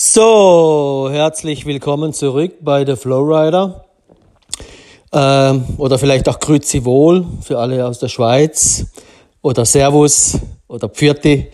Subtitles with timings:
[0.00, 3.84] So, herzlich willkommen zurück bei The Flowrider.
[5.12, 8.86] Ähm, oder vielleicht auch Grüezi wohl für alle aus der Schweiz.
[9.42, 10.38] Oder Servus
[10.68, 11.48] oder Pfirti.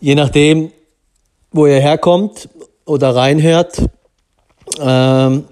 [0.00, 0.72] Je nachdem,
[1.52, 2.48] wo ihr herkommt
[2.86, 3.80] oder reinhört.
[4.80, 5.44] Ähm,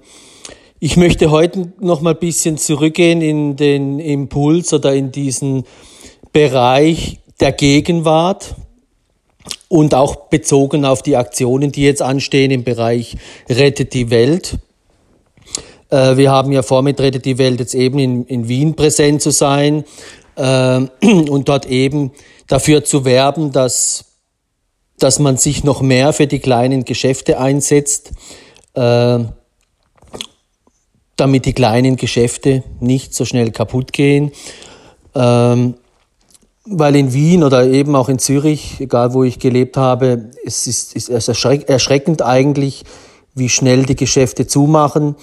[0.81, 5.63] ich möchte heute noch mal ein bisschen zurückgehen in den Impuls oder in diesen
[6.33, 8.55] Bereich der Gegenwart
[9.67, 13.17] und auch bezogen auf die Aktionen, die jetzt anstehen im Bereich
[13.49, 14.57] Rettet die Welt.
[15.89, 19.21] Äh, wir haben ja vor, mit Rettet die Welt jetzt eben in, in Wien präsent
[19.21, 19.83] zu sein
[20.35, 22.11] äh, und dort eben
[22.47, 24.05] dafür zu werben, dass,
[24.99, 28.11] dass man sich noch mehr für die kleinen Geschäfte einsetzt,
[28.75, 29.19] äh,
[31.15, 34.31] damit die kleinen Geschäfte nicht so schnell kaputt gehen.
[35.15, 35.75] Ähm,
[36.65, 40.95] weil in Wien oder eben auch in Zürich, egal wo ich gelebt habe, es ist,
[40.95, 42.83] ist erschreckend eigentlich,
[43.35, 45.15] wie schnell die Geschäfte zumachen.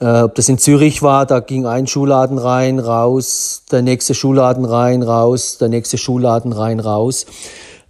[0.00, 4.64] Äh, ob das in Zürich war, da ging ein Schuhladen rein, raus, der nächste Schuhladen
[4.64, 7.26] rein, raus, der nächste Schuhladen rein, raus.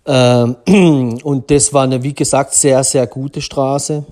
[0.07, 0.57] Ähm,
[1.23, 4.07] und das war eine, wie gesagt, sehr, sehr gute Straße,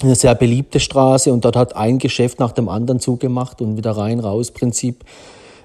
[0.00, 3.90] eine sehr beliebte Straße und dort hat ein Geschäft nach dem anderen zugemacht und wieder
[3.90, 5.04] rein, raus Prinzip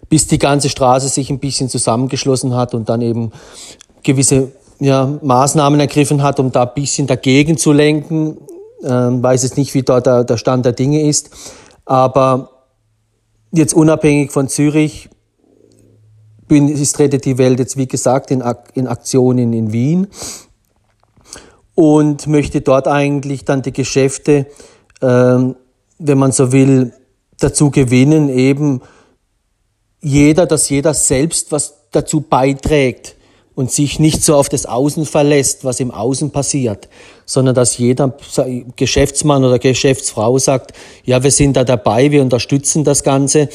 [0.10, 3.32] bis die ganze Straße sich ein bisschen zusammengeschlossen hat und dann eben
[4.04, 8.38] gewisse ja, Maßnahmen ergriffen hat, um da ein bisschen dagegen zu lenken.
[8.84, 11.30] Ähm, weiß jetzt nicht, wie dort der, der Stand der Dinge ist.
[11.86, 12.50] Aber
[13.52, 15.10] jetzt unabhängig von Zürich
[16.48, 20.08] bin, ist Rettet die Welt jetzt, wie gesagt, in, in Aktionen in Wien
[21.74, 24.48] und möchte dort eigentlich dann die Geschäfte,
[25.02, 25.56] ähm,
[26.00, 26.94] wenn man so will,
[27.40, 28.82] dazu gewinnen, eben
[30.06, 33.16] jeder, dass jeder selbst was dazu beiträgt
[33.56, 36.90] und sich nicht so auf das Außen verlässt, was im Außen passiert,
[37.26, 38.16] sondern dass jeder
[38.76, 40.74] Geschäftsmann oder Geschäftsfrau sagt,
[41.06, 43.50] ja, wir sind da dabei, wir unterstützen das Ganze.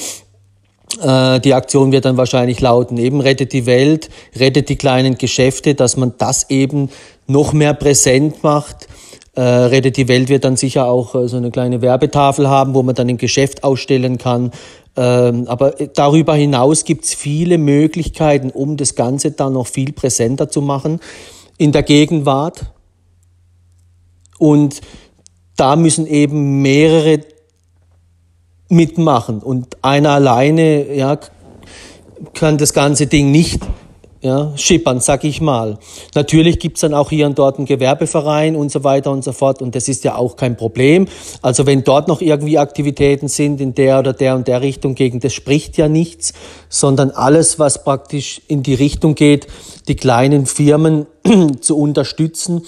[1.00, 5.76] Äh, die Aktion wird dann wahrscheinlich lauten, eben rettet die Welt, rettet die kleinen Geschäfte,
[5.76, 6.90] dass man das eben
[7.28, 8.88] noch mehr präsent macht.
[9.36, 12.82] Äh, rettet die Welt wird dann sicher auch äh, so eine kleine Werbetafel haben, wo
[12.82, 14.50] man dann ein Geschäft ausstellen kann,
[15.02, 20.60] aber darüber hinaus gibt es viele Möglichkeiten, um das Ganze dann noch viel präsenter zu
[20.60, 21.00] machen
[21.58, 22.72] in der Gegenwart.
[24.38, 24.80] Und
[25.56, 27.20] da müssen eben mehrere
[28.68, 29.40] mitmachen.
[29.40, 31.18] Und einer alleine ja,
[32.34, 33.60] kann das ganze Ding nicht
[34.22, 35.78] ja, schippern, sag ich mal.
[36.14, 39.62] Natürlich gibt's dann auch hier und dort einen Gewerbeverein und so weiter und so fort
[39.62, 41.08] und das ist ja auch kein Problem.
[41.40, 45.20] Also wenn dort noch irgendwie Aktivitäten sind in der oder der und der Richtung gegen,
[45.20, 46.34] das spricht ja nichts,
[46.68, 49.46] sondern alles, was praktisch in die Richtung geht,
[49.88, 51.06] die kleinen Firmen
[51.60, 52.62] zu unterstützen,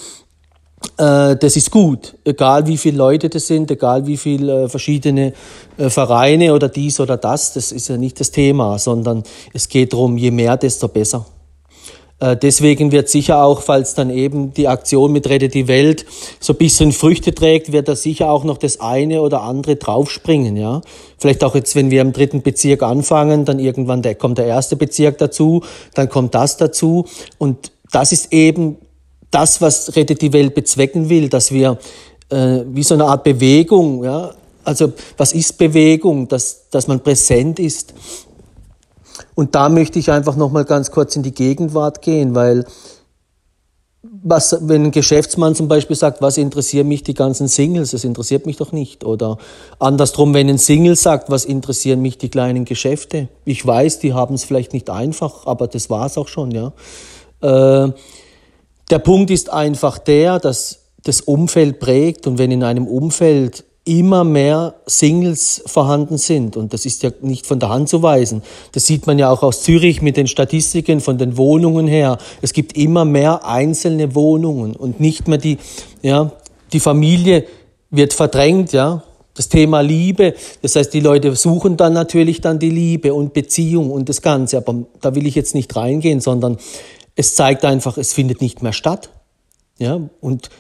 [0.96, 5.32] äh, das ist gut, egal wie viele Leute das sind, egal wie viele äh, verschiedene
[5.76, 9.92] äh, Vereine oder dies oder das, das ist ja nicht das Thema, sondern es geht
[9.92, 11.26] darum, je mehr, desto besser.
[12.22, 16.06] Äh, deswegen wird sicher auch, falls dann eben die Aktion mit Rette die Welt
[16.38, 20.56] so ein bisschen Früchte trägt, wird da sicher auch noch das eine oder andere draufspringen,
[20.56, 20.82] ja.
[21.18, 24.76] Vielleicht auch jetzt, wenn wir im dritten Bezirk anfangen, dann irgendwann der, kommt der erste
[24.76, 27.06] Bezirk dazu, dann kommt das dazu.
[27.38, 28.76] Und das ist eben
[29.32, 31.78] das, was Rette die Welt bezwecken will, dass wir
[32.30, 34.30] äh, wie so eine Art Bewegung, ja,
[34.62, 37.94] also was ist Bewegung, dass, dass man präsent ist,
[39.34, 42.64] und da möchte ich einfach nochmal ganz kurz in die Gegenwart gehen, weil
[44.02, 48.46] was, wenn ein Geschäftsmann zum Beispiel sagt, was interessieren mich die ganzen Singles, das interessiert
[48.46, 49.04] mich doch nicht.
[49.04, 49.38] Oder
[49.78, 53.28] andersrum, wenn ein Single sagt, was interessieren mich die kleinen Geschäfte.
[53.44, 56.72] Ich weiß, die haben es vielleicht nicht einfach, aber das war's auch schon, ja.
[57.40, 57.92] Äh,
[58.90, 64.22] der Punkt ist einfach der, dass das Umfeld prägt und wenn in einem Umfeld immer
[64.22, 66.56] mehr Singles vorhanden sind.
[66.56, 68.42] Und das ist ja nicht von der Hand zu weisen.
[68.72, 72.18] Das sieht man ja auch aus Zürich mit den Statistiken von den Wohnungen her.
[72.42, 75.58] Es gibt immer mehr einzelne Wohnungen und nicht mehr die,
[76.00, 76.30] ja,
[76.72, 77.44] die Familie
[77.90, 79.02] wird verdrängt, ja.
[79.34, 83.90] Das Thema Liebe, das heißt, die Leute suchen dann natürlich dann die Liebe und Beziehung
[83.90, 84.58] und das Ganze.
[84.58, 86.58] Aber da will ich jetzt nicht reingehen, sondern
[87.16, 89.08] es zeigt einfach, es findet nicht mehr statt.
[89.78, 90.50] Ja, und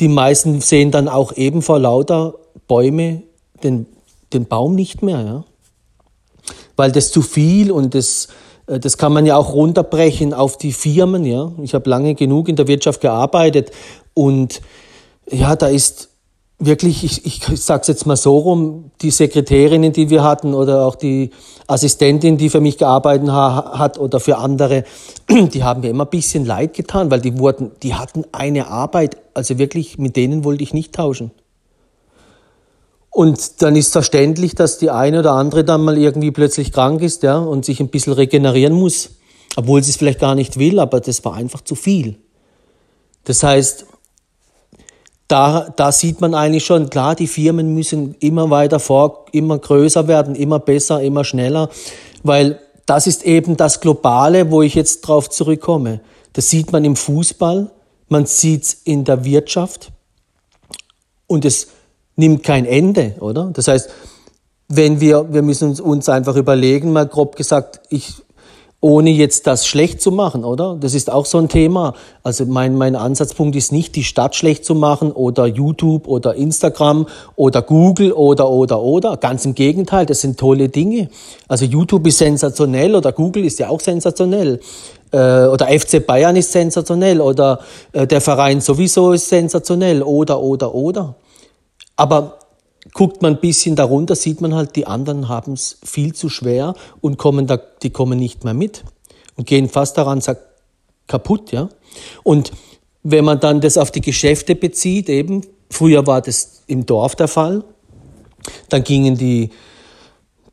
[0.00, 2.34] die meisten sehen dann auch eben vor lauter
[2.66, 3.22] Bäume
[3.62, 3.86] den,
[4.32, 5.44] den Baum nicht mehr, ja.
[6.76, 8.28] Weil das zu viel und das,
[8.66, 11.52] äh, das kann man ja auch runterbrechen auf die Firmen, ja.
[11.62, 13.70] Ich habe lange genug in der Wirtschaft gearbeitet
[14.14, 14.60] und
[15.30, 16.08] ja, da ist
[16.58, 20.86] wirklich, ich, ich sage es jetzt mal so rum, die Sekretärinnen, die wir hatten oder
[20.86, 21.30] auch die
[21.66, 24.84] Assistentin, die für mich gearbeitet ha hat oder für andere,
[25.28, 29.16] die haben mir immer ein bisschen leid getan, weil die wurden, die hatten eine Arbeit,
[29.34, 31.32] also wirklich mit denen wollte ich nicht tauschen.
[33.12, 37.22] Und dann ist verständlich, dass die eine oder andere dann mal irgendwie plötzlich krank ist,
[37.22, 39.10] ja, und sich ein bisschen regenerieren muss.
[39.54, 42.16] Obwohl sie es vielleicht gar nicht will, aber das war einfach zu viel.
[43.24, 43.84] Das heißt,
[45.28, 50.08] da, da sieht man eigentlich schon, klar, die Firmen müssen immer weiter vor, immer größer
[50.08, 51.68] werden, immer besser, immer schneller,
[52.22, 56.00] weil das ist eben das Globale, wo ich jetzt drauf zurückkomme.
[56.32, 57.70] Das sieht man im Fußball,
[58.08, 59.92] man sieht es in der Wirtschaft
[61.26, 61.68] und es
[62.16, 63.50] nimmt kein Ende, oder?
[63.52, 63.90] Das heißt,
[64.68, 68.14] wenn wir, wir müssen uns einfach überlegen, mal grob gesagt, ich
[68.82, 70.76] ohne jetzt das schlecht zu machen, oder?
[70.78, 71.94] Das ist auch so ein Thema.
[72.24, 77.06] Also mein, mein Ansatzpunkt ist nicht, die Stadt schlecht zu machen oder YouTube oder Instagram
[77.36, 79.16] oder Google oder, oder, oder.
[79.18, 81.10] Ganz im Gegenteil, das sind tolle Dinge.
[81.46, 84.58] Also YouTube ist sensationell oder Google ist ja auch sensationell.
[85.12, 87.60] Äh, oder FC Bayern ist sensationell oder
[87.92, 91.14] äh, der Verein sowieso ist sensationell oder, oder, oder.
[92.02, 92.40] Aber
[92.94, 96.74] guckt man ein bisschen darunter, sieht man halt, die anderen haben es viel zu schwer
[97.00, 98.82] und kommen da, die kommen nicht mehr mit
[99.36, 100.40] und gehen fast daran sagt,
[101.06, 101.68] kaputt, ja.
[102.24, 102.50] Und
[103.04, 107.28] wenn man dann das auf die Geschäfte bezieht, eben, früher war das im Dorf der
[107.28, 107.62] Fall,
[108.68, 109.50] dann gingen die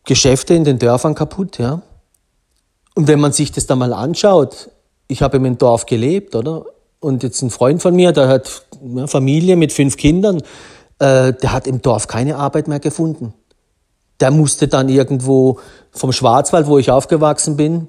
[0.03, 1.81] Geschäfte in den Dörfern kaputt, ja.
[2.93, 4.69] Und wenn man sich das dann mal anschaut,
[5.07, 6.67] ich habe im Dorf gelebt, oder?
[6.99, 8.67] Und jetzt ein Freund von mir, der hat
[9.07, 10.43] Familie mit fünf Kindern,
[10.99, 13.33] äh, der hat im Dorf keine Arbeit mehr gefunden.
[14.19, 15.59] Der musste dann irgendwo
[15.91, 17.87] vom Schwarzwald, wo ich aufgewachsen bin,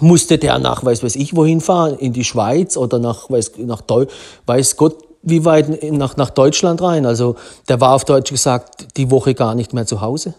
[0.00, 3.82] musste der nach weiß weiß ich wohin fahren, in die Schweiz oder nach weiß, nach
[3.82, 4.06] Deu
[4.46, 7.04] weiß Gott wie weit nach, nach Deutschland rein.
[7.04, 7.36] Also
[7.68, 10.34] der war auf Deutsch gesagt die Woche gar nicht mehr zu Hause.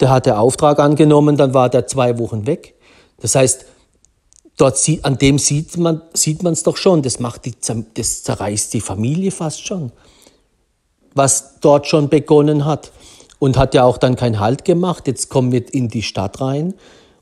[0.00, 2.74] Der hat der Auftrag angenommen, dann war der zwei Wochen weg.
[3.20, 3.64] Das heißt,
[4.58, 7.00] dort sieht, an dem sieht man sieht man doch schon.
[7.00, 7.54] Das macht die,
[7.94, 9.92] das zerreißt die Familie fast schon
[11.16, 12.92] was dort schon begonnen hat
[13.38, 15.06] und hat ja auch dann keinen Halt gemacht.
[15.06, 16.74] Jetzt kommen wir in die Stadt rein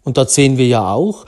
[0.02, 1.24] und dort sehen wir ja auch,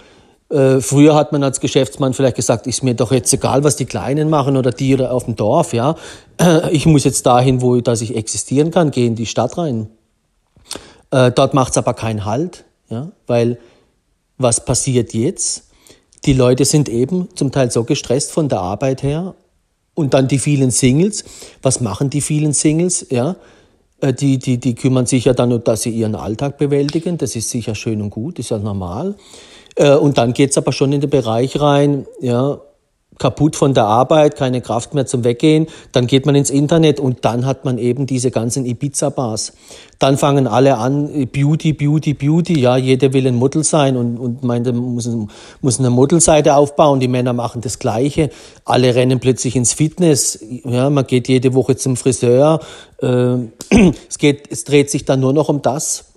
[0.49, 3.85] äh, früher hat man als Geschäftsmann vielleicht gesagt, ist mir doch jetzt egal, was die
[3.85, 5.97] Kleinen machen oder die auf dem Dorf, ja.
[6.71, 9.89] Ich muss jetzt dahin, wo dass ich existieren kann, gehe in die Stadt rein.
[11.11, 13.59] Äh, dort macht es aber keinen Halt, ja, weil
[14.39, 15.65] was passiert jetzt?
[16.27, 19.35] Die Leute sind eben zum Teil so gestresst von der Arbeit her
[19.97, 21.25] und dann die vielen Singles.
[21.63, 23.07] Was machen die vielen Singles?
[23.11, 23.35] Ja,
[24.01, 27.19] äh, die, die, die kümmern sich ja dann, dass sie ihren Alltag bewältigen.
[27.19, 29.17] Das ist sicher schön und gut, ist ja normal.
[29.75, 32.61] Äh, und dann geht's aber schon in den Bereich rein, ja,
[33.19, 37.25] kaputt von der Arbeit, keine Kraft mehr zum Weggehen, dann geht man ins Internet und
[37.25, 39.53] dann hat man eben diese ganzen Ibiza-Bars.
[39.99, 44.43] Dann fangen alle an, Beauty, Beauty, Beauty, ja, jeder will ein Model sein und, und
[44.43, 45.09] meint, muss,
[45.63, 48.31] muss eine Modelseite aufbauen, die Männer machen das Gleiche,
[48.65, 52.61] alle rennen plötzlich ins Fitness, ja, man geht jede Woche zum Friseur,
[53.01, 53.37] äh,
[54.09, 56.16] es geht, es dreht sich dann nur noch um das.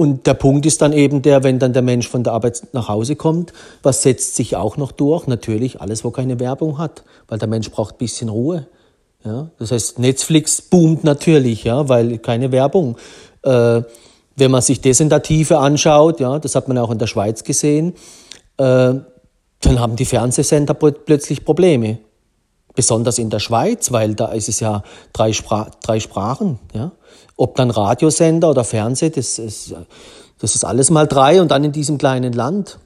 [0.00, 2.88] Und der Punkt ist dann eben der, wenn dann der Mensch von der Arbeit nach
[2.88, 3.52] Hause kommt,
[3.82, 5.26] was setzt sich auch noch durch?
[5.26, 8.66] Natürlich alles, wo keine Werbung hat, weil der Mensch braucht ein bisschen Ruhe.
[9.26, 12.96] Ja, das heißt, Netflix boomt natürlich, ja, weil keine Werbung.
[13.42, 13.82] Äh,
[14.36, 17.92] wenn man sich das anschaut, ja, das hat man auch in der Schweiz gesehen,
[18.56, 18.94] äh,
[19.60, 21.98] dann haben die Fernsehsender plötzlich Probleme.
[22.74, 24.82] Besonders in der Schweiz, weil da ist es ja
[25.12, 26.58] drei, Spra drei Sprachen.
[26.72, 26.92] Ja?
[27.40, 29.74] Ob dann Radiosender oder Fernseh, das ist,
[30.40, 32.78] das ist alles mal drei und dann in diesem kleinen Land.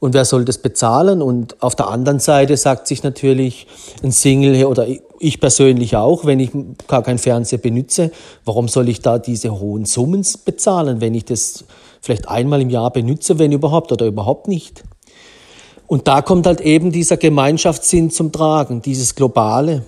[0.00, 1.22] Und wer soll das bezahlen?
[1.22, 3.68] Und auf der anderen Seite sagt sich natürlich
[4.02, 4.88] ein Single oder
[5.20, 6.50] ich persönlich auch, wenn ich
[6.88, 8.10] gar kein Fernseher benütze,
[8.44, 11.62] warum soll ich da diese hohen Summen bezahlen, wenn ich das
[12.00, 14.82] vielleicht einmal im Jahr benütze, wenn überhaupt oder überhaupt nicht?
[15.86, 19.84] Und da kommt halt eben dieser Gemeinschaftssinn zum Tragen, dieses Globale.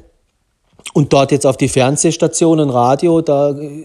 [0.92, 3.84] Und dort jetzt auf die Fernsehstationen, Radio, da äh,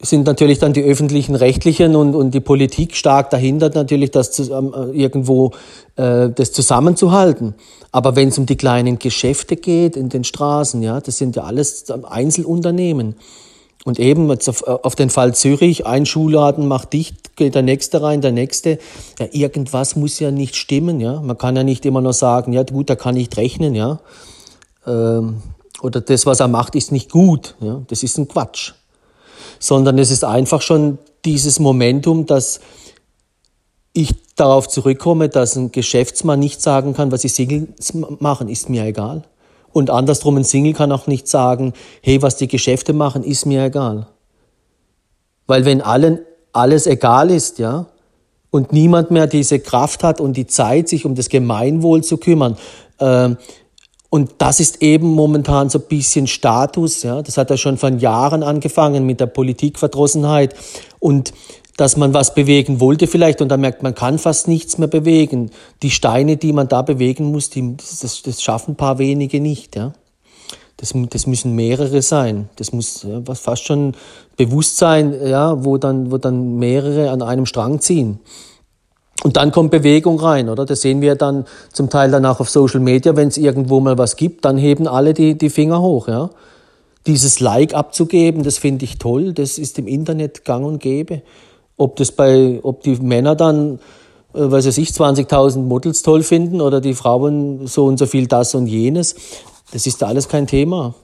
[0.00, 4.72] sind natürlich dann die öffentlichen Rechtlichen und, und die Politik stark dahinter, natürlich das ähm,
[4.74, 5.52] äh, irgendwo
[5.96, 7.54] äh, das zusammenzuhalten.
[7.90, 11.44] Aber wenn es um die kleinen Geschäfte geht in den Straßen, ja, das sind ja
[11.44, 13.16] alles Einzelunternehmen.
[13.84, 18.20] Und eben jetzt auf, den Fall Zürich, ein Schulladen macht dicht, geht der nächste rein,
[18.20, 18.78] der nächste.
[19.18, 21.20] Ja, irgendwas muss ja nicht stimmen, ja.
[21.20, 24.00] Man kann ja nicht immer nur sagen, ja gut, da kann nicht rechnen, ja.
[24.86, 25.42] Ähm,
[25.82, 27.56] oder das, was er macht, ist nicht gut.
[27.60, 27.82] Ja?
[27.88, 28.72] Das ist ein Quatsch.
[29.58, 32.60] Sondern es ist einfach schon dieses Momentum, dass
[33.92, 38.84] ich darauf zurückkomme, dass ein Geschäftsmann nicht sagen kann, was die Singles machen, ist mir
[38.84, 39.24] egal.
[39.72, 43.64] Und andersrum, ein Single kann auch nicht sagen, hey, was die Geschäfte machen, ist mir
[43.64, 44.06] egal.
[45.46, 46.20] Weil wenn allen
[46.52, 47.86] alles egal ist, ja,
[48.50, 52.56] und niemand mehr diese Kraft hat und die Zeit, sich um das Gemeinwohl zu kümmern,
[52.98, 53.30] äh,
[54.10, 57.20] und das ist eben momentan so ein bisschen Status, ja.
[57.22, 60.54] Das hat ja schon von Jahren angefangen mit der Politikverdrossenheit
[60.98, 61.34] und
[61.76, 65.50] dass man was bewegen wollte vielleicht und dann merkt man kann fast nichts mehr bewegen.
[65.82, 69.76] Die Steine, die man da bewegen muss, die, das, das schaffen ein paar wenige nicht,
[69.76, 69.92] ja.
[70.78, 72.48] Das, das müssen mehrere sein.
[72.54, 73.94] Das muss ja, fast schon
[74.36, 78.20] Bewusstsein, ja, wo dann, wo dann mehrere an einem Strang ziehen.
[79.24, 80.64] Und dann kommt Bewegung rein, oder?
[80.64, 83.98] Das sehen wir dann zum Teil dann auch auf Social Media, wenn es irgendwo mal
[83.98, 86.30] was gibt, dann heben alle die, die Finger hoch, ja.
[87.06, 91.22] Dieses Like abzugeben, das finde ich toll, das ist im Internet gang und gäbe.
[91.76, 93.80] Ob das bei, ob die Männer dann,
[94.34, 98.54] äh, weiß ich, 20.000 Models toll finden oder die Frauen so und so viel das
[98.54, 99.14] und jenes,
[99.72, 100.94] das ist alles kein Thema.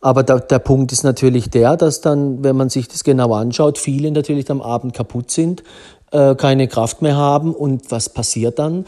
[0.00, 3.78] Aber der, der Punkt ist natürlich der, dass dann, wenn man sich das genau anschaut,
[3.78, 5.64] viele natürlich am Abend kaputt sind,
[6.12, 7.54] äh, keine Kraft mehr haben.
[7.54, 8.86] Und was passiert dann?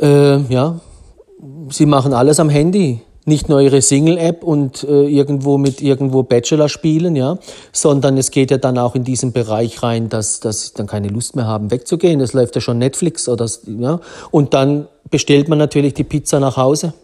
[0.00, 0.80] Äh, ja,
[1.70, 3.02] sie machen alles am Handy.
[3.26, 7.38] Nicht nur ihre Single-App und äh, irgendwo mit irgendwo Bachelor spielen, ja,
[7.70, 11.08] sondern es geht ja dann auch in diesen Bereich rein, dass, dass sie dann keine
[11.08, 12.20] Lust mehr haben, wegzugehen.
[12.20, 14.00] Es läuft ja schon Netflix oder ja.
[14.30, 16.94] Und dann bestellt man natürlich die Pizza nach Hause.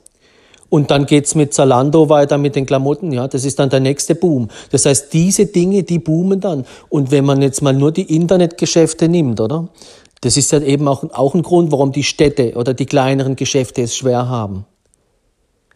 [0.69, 3.29] Und dann geht's mit Zalando weiter mit den Klamotten, ja.
[3.29, 4.49] Das ist dann der nächste Boom.
[4.71, 6.67] Das heißt, diese Dinge, die boomen dann.
[6.89, 9.69] Und wenn man jetzt mal nur die Internetgeschäfte nimmt, oder?
[10.23, 13.83] Das ist ja eben auch, auch ein Grund, warum die Städte oder die kleineren Geschäfte
[13.83, 14.65] es schwer haben.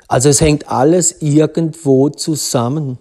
[0.09, 2.99] Also es hängt alles irgendwo zusammen.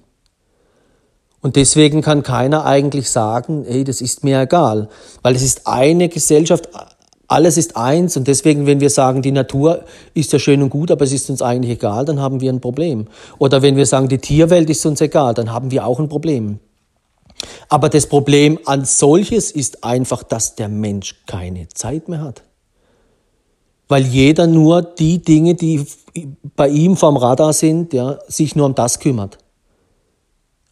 [1.41, 4.89] Und deswegen kann keiner eigentlich sagen, hey, das ist mir egal.
[5.23, 6.69] Weil es ist eine Gesellschaft,
[7.29, 10.89] alles ist eins und deswegen, wenn wir sagen, die Natur ist ja schön und gut,
[10.89, 13.05] aber es ist uns eigentlich egal, dann haben wir ein Problem.
[13.37, 16.59] Oder wenn wir sagen, die Tierwelt ist uns egal, dann haben wir auch ein Problem.
[17.69, 22.41] Aber das Problem an solches ist einfach, dass der Mensch keine Zeit mehr hat.
[23.87, 25.85] Weil jeder nur die Dinge, die
[26.55, 29.37] bei ihm vom Radar sind, ja, sich nur um das kümmert.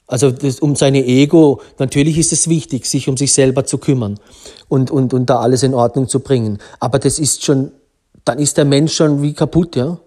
[0.08, 4.18] Also das, um seine Ego, natürlich ist es wichtig, sich um sich selber zu kümmern
[4.70, 6.60] und, und, und da alles in Ordnung zu bringen.
[6.80, 7.72] Aber das ist schon,
[8.24, 10.00] dann ist der Mensch schon wie kaputt, ja.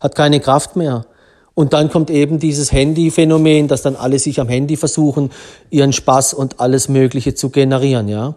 [0.00, 1.06] Hat keine Kraft mehr.
[1.54, 5.30] Und dann kommt eben dieses Handy-Phänomen, dass dann alle sich am Handy versuchen,
[5.70, 8.36] ihren Spaß und alles Mögliche zu generieren, ja.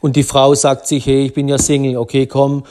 [0.00, 2.64] Und die Frau sagt sich, hey, ich bin ja Single, okay, komm,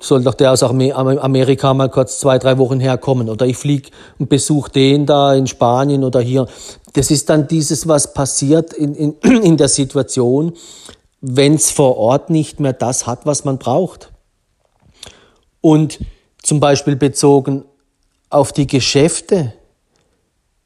[0.00, 3.28] soll doch der aus Amerika mal kurz zwei, drei Wochen herkommen.
[3.28, 6.46] Oder ich fliege und besuche den da in Spanien oder hier.
[6.94, 10.54] Das ist dann dieses, was passiert in, in, in der Situation,
[11.20, 14.10] wenn es vor Ort nicht mehr das hat, was man braucht.
[15.60, 15.98] Und
[16.42, 17.64] zum Beispiel bezogen
[18.30, 19.52] auf die Geschäfte.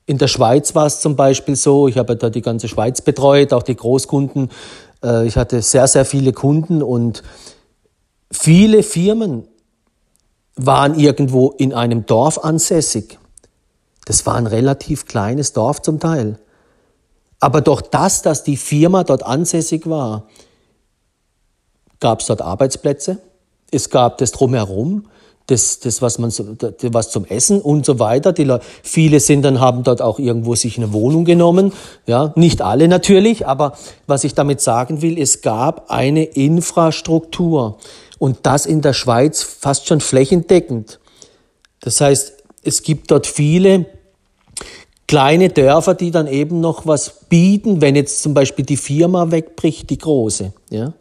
[0.06, 3.52] In der Schweiz war es zum Beispiel so, ich habe da die ganze Schweiz betreut,
[3.52, 4.50] auch die Großkunden.
[5.02, 7.22] Äh, ich hatte sehr, sehr viele Kunden und
[8.32, 9.46] Viele Firmen
[10.56, 13.18] waren irgendwo in einem Dorf ansässig.
[14.06, 16.38] Das war ein relativ kleines Dorf zum Teil.
[17.40, 20.28] Aber durch das, dass die Firma dort ansässig war,
[22.00, 23.18] gab es dort Arbeitsplätze,
[23.70, 25.08] es gab das drumherum,
[25.46, 28.32] das, das was, man was zum Essen und so weiter.
[28.32, 31.72] Die Leute, viele sind dann, haben dort auch irgendwo sich eine Wohnung genommen.
[32.06, 37.78] Ja, nicht alle natürlich, aber was ich damit sagen will, es gab eine Infrastruktur.
[38.22, 41.00] Und das in der Schweiz fast schon flächendeckend.
[41.80, 43.86] Das heißt, es gibt dort viele
[45.08, 49.90] kleine Dörfer, die dann eben noch was bieten, wenn jetzt zum Beispiel die Firma wegbricht,
[49.90, 50.52] die große.
[50.70, 50.92] Ja?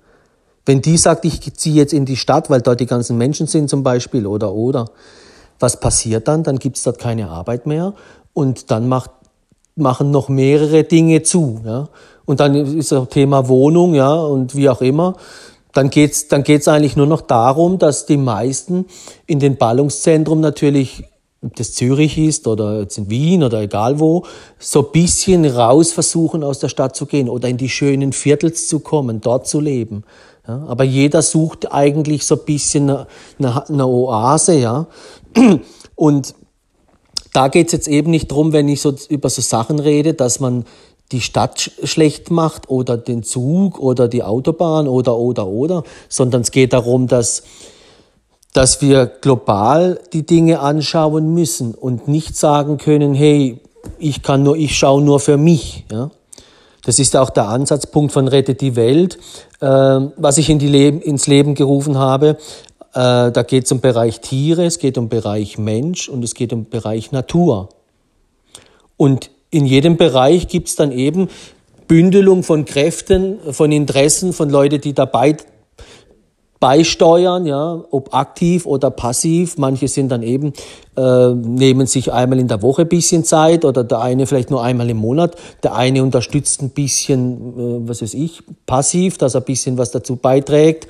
[0.66, 3.70] Wenn die sagt, ich ziehe jetzt in die Stadt, weil dort die ganzen Menschen sind
[3.70, 4.90] zum Beispiel oder oder,
[5.60, 6.42] was passiert dann?
[6.42, 7.94] Dann gibt es dort keine Arbeit mehr
[8.34, 9.12] und dann macht,
[9.76, 11.62] machen noch mehrere Dinge zu.
[11.64, 11.88] Ja?
[12.26, 15.18] Und dann ist das Thema Wohnung ja, und wie auch immer
[15.74, 18.86] dann geht's dann geht's eigentlich nur noch darum, dass die meisten
[19.26, 21.04] in den Ballungszentrum natürlich
[21.44, 24.26] ob das Zürich ist oder jetzt in Wien oder egal wo,
[24.60, 28.80] so bisschen raus versuchen, aus der Stadt zu gehen oder in die schönen Viertels zu
[28.80, 30.04] kommen, dort zu leben.
[30.48, 34.88] Ja, aber jeder sucht eigentlich so bisschen eine, eine Oase, ja.
[35.96, 36.36] Und
[37.34, 40.66] da geht's jetzt eben nicht drum, wenn ich so über so Sachen rede, dass man
[41.12, 46.52] die Stadt schlecht macht oder den Zug oder die Autobahn oder, oder, oder, sondern es
[46.52, 47.44] geht darum, dass,
[48.54, 53.60] dass wir global die Dinge anschauen müssen und nicht sagen können, hey,
[54.00, 56.12] ich kann nur, ich schaue nur für mich, ja.
[56.84, 59.20] Das ist auch der Ansatzpunkt von Rettet die Welt,
[59.60, 62.38] äh, was ich in die Leben, ins Leben gerufen habe,
[62.94, 66.52] Äh, da geht es um Bereich Tiere, es geht um Bereich Mensch und es geht
[66.52, 67.70] um Bereich Natur.
[68.98, 71.28] Und in jedem Bereich gibt es dann eben
[71.88, 75.36] Bündelung von Kräften, von Interessen, von Leuten, die dabei
[76.62, 79.58] beisteuern, ja, ob aktiv oder passiv.
[79.58, 80.54] Manche sind dann eben,
[80.96, 84.90] äh, nehmen sich einmal in der Woche bisschen Zeit oder der eine vielleicht nur einmal
[84.90, 85.36] im Monat.
[85.64, 89.92] Der eine unterstützt ein bisschen, äh, was weiß ich, passiv, dass er ein bisschen was
[89.92, 90.88] dazu beiträgt.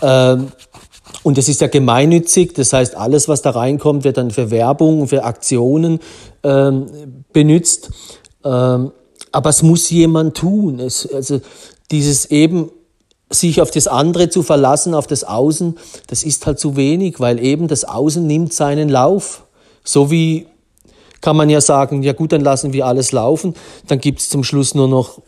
[0.00, 0.36] Äh,
[1.24, 5.08] und es ist ja gemeinnützig, das heißt, alles, was da reinkommt, wird dann für Werbung,
[5.08, 5.98] für Aktionen
[6.44, 6.86] ähm,
[7.32, 7.90] benutzt.
[8.44, 8.92] Ähm,
[9.32, 10.80] aber es muss jemand tun.
[10.80, 11.40] Es, also
[11.90, 12.70] dieses eben
[13.30, 17.42] sich auf das andere zu verlassen, auf das Außen, das ist halt zu wenig, weil
[17.42, 19.44] eben das Außen nimmt seinen Lauf.
[19.84, 20.46] So wie
[21.20, 23.54] kann man ja sagen, ja gut, dann lassen wir alles laufen,
[23.86, 25.20] dann gibt's zum Schluss nur noch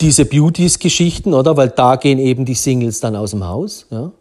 [0.00, 1.56] diese Beauties-Geschichten, oder?
[1.56, 3.86] Weil da gehen eben die Singles dann aus dem Haus.
[3.90, 4.12] Ja?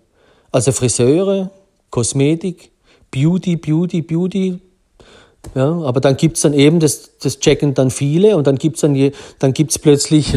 [0.52, 1.52] Also Friseure,
[1.90, 2.72] Kosmetik,
[3.12, 4.60] Beauty, Beauty, Beauty,
[5.56, 8.96] ja, aber dann gibt's dann eben, das, das checken dann viele und dann gibt's dann,
[8.96, 10.34] je, dann gibt's plötzlich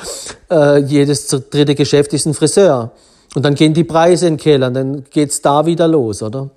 [0.50, 2.92] äh, jedes dritte Geschäft ist ein Friseur.
[3.34, 6.50] Und dann gehen die Preise in den Keller und dann geht's da wieder los, oder?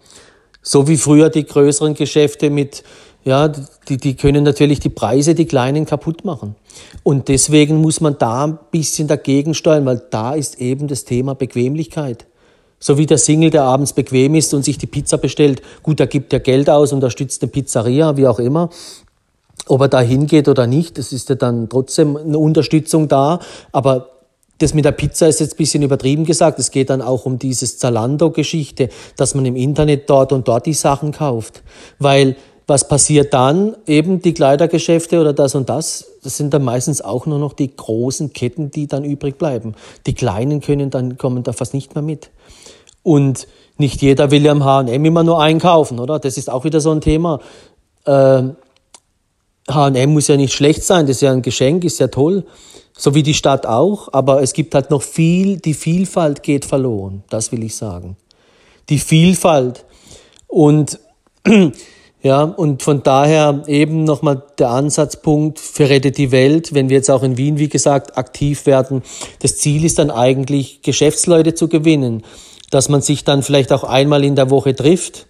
[0.61, 2.83] So wie früher die größeren Geschäfte mit,
[3.23, 6.55] ja, die, die können natürlich die Preise, die kleinen kaputt machen.
[7.03, 11.35] Und deswegen muss man da ein bisschen dagegen steuern, weil da ist eben das Thema
[11.35, 12.25] Bequemlichkeit.
[12.85, 15.63] So wie der Single, der abends bequem ist und sich die Pizza bestellt.
[15.81, 18.69] Gut, da gibt er Geld aus, unterstützt eine Pizzeria, wie auch immer.
[19.65, 23.39] Ob er da hingeht oder nicht, das ist ja dann trotzdem eine Unterstützung da.
[23.71, 24.11] Aber
[24.59, 26.59] das mit der Pizza ist jetzt ein bisschen übertrieben gesagt.
[26.59, 30.73] Es geht dann auch um dieses Zalando-Geschichte, dass man im Internet dort und dort die
[30.73, 31.63] Sachen kauft.
[31.97, 32.35] Weil
[32.67, 33.75] was passiert dann?
[33.87, 37.75] Eben die Kleidergeschäfte oder das und das, das sind dann meistens auch nur noch die
[37.75, 39.73] großen Ketten, die dann übrig bleiben.
[40.05, 42.29] Die kleinen können dann, kommen da fast nicht mehr mit.
[43.05, 43.47] Und
[43.77, 46.17] nicht jeder will ja im H&M immer nur einkaufen, oder?
[46.17, 47.39] Das ist auch wieder so ein Thema.
[48.03, 48.55] H&M
[50.11, 52.45] muss ja nicht schlecht sein, das ist ja ein Geschenk, ist ja toll.
[52.97, 57.23] So wie die Stadt auch, aber es gibt halt noch viel, die Vielfalt geht verloren,
[57.29, 58.17] das will ich sagen.
[58.89, 59.85] Die Vielfalt.
[60.47, 60.99] Und
[62.23, 67.11] ja, und von daher eben nochmal der Ansatzpunkt für Rette die Welt, wenn wir jetzt
[67.11, 69.03] auch in Wien, wie gesagt, aktiv werden.
[69.41, 72.23] Das Ziel ist dann eigentlich, Geschäftsleute zu gewinnen,
[72.71, 75.27] dass man sich dann vielleicht auch einmal in der Woche trifft.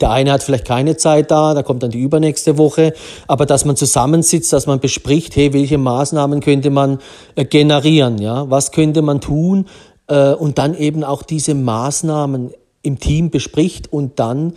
[0.00, 2.92] Der eine hat vielleicht keine Zeit da, da kommt dann die übernächste Woche,
[3.26, 6.98] aber dass man zusammensitzt, dass man bespricht, hey, welche Maßnahmen könnte man
[7.34, 9.66] äh, generieren, ja, was könnte man tun?
[10.06, 14.54] Äh, und dann eben auch diese Maßnahmen im Team bespricht und dann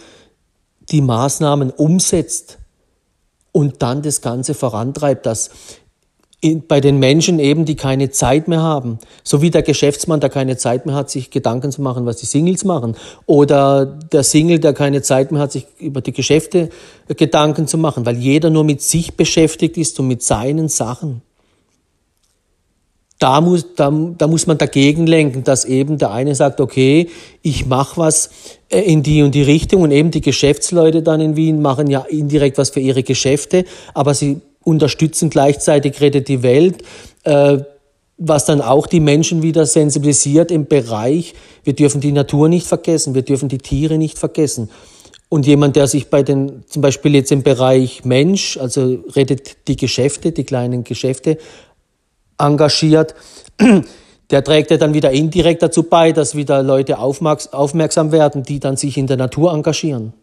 [0.91, 2.59] die Maßnahmen umsetzt
[3.51, 5.49] und dann das Ganze vorantreibt, dass
[6.67, 10.57] bei den Menschen eben, die keine Zeit mehr haben, so wie der Geschäftsmann, der keine
[10.57, 14.73] Zeit mehr hat, sich Gedanken zu machen, was die Singles machen, oder der Single, der
[14.73, 16.69] keine Zeit mehr hat, sich über die Geschäfte
[17.07, 21.21] Gedanken zu machen, weil jeder nur mit sich beschäftigt ist und mit seinen Sachen.
[23.19, 27.09] Da muss, da, da muss man dagegen lenken, dass eben der eine sagt, okay,
[27.41, 28.31] ich mache was
[28.67, 29.81] äh, in die und die Richtung.
[29.83, 34.13] Und eben die Geschäftsleute dann in Wien machen ja indirekt was für ihre Geschäfte, aber
[34.13, 36.83] sie unterstützen gleichzeitig Rettet die Welt,
[37.23, 37.59] äh,
[38.17, 43.15] was dann auch die Menschen wieder sensibilisiert im Bereich, wir dürfen die Natur nicht vergessen,
[43.15, 44.69] wir dürfen die Tiere nicht vergessen.
[45.29, 49.75] Und jemand, der sich bei den, zum Beispiel jetzt im Bereich Mensch, also rettet die
[49.75, 51.37] Geschäfte, die kleinen Geschäfte,
[52.37, 53.15] engagiert,
[54.29, 58.77] der trägt ja dann wieder indirekt dazu bei, dass wieder Leute aufmerksam werden, die dann
[58.77, 60.13] sich in der Natur engagieren.